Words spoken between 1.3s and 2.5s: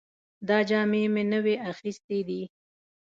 نوې اخیستې دي